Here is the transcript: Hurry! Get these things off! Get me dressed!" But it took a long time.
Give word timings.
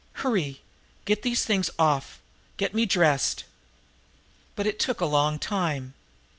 Hurry! 0.25 0.63
Get 1.05 1.21
these 1.21 1.45
things 1.45 1.69
off! 1.77 2.21
Get 2.57 2.73
me 2.73 2.87
dressed!" 2.87 3.43
But 4.55 4.65
it 4.65 4.79
took 4.79 4.99
a 4.99 5.05
long 5.05 5.37
time. 5.37 5.93